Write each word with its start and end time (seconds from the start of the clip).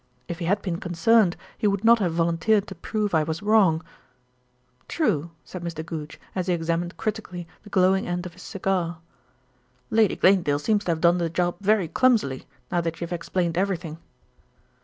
If 0.27 0.39
he 0.39 0.45
had 0.45 0.63
been 0.63 0.79
concerned 0.79 1.37
he 1.59 1.67
would 1.67 1.83
not 1.83 1.99
have 1.99 2.13
volunteered 2.15 2.65
to 2.69 2.73
prove 2.73 3.13
I 3.13 3.21
was 3.21 3.43
wrong." 3.43 3.83
"True," 4.87 5.29
said 5.45 5.61
Mr. 5.63 5.85
Goodge 5.85 6.19
as 6.33 6.47
he 6.47 6.53
examined 6.55 6.97
critically 6.97 7.47
the 7.61 7.69
glowing 7.69 8.07
end 8.07 8.25
of 8.25 8.33
his 8.33 8.41
cigar. 8.41 8.97
"Lady 9.91 10.15
Glanedale 10.15 10.57
seems 10.57 10.85
to 10.85 10.91
have 10.93 11.01
done 11.01 11.19
the 11.19 11.29
job 11.29 11.57
very 11.61 11.87
clumsily, 11.87 12.47
now 12.71 12.81
that 12.81 12.99
you 12.99 13.05
have 13.05 13.13
explained 13.13 13.59
everything." 13.59 13.99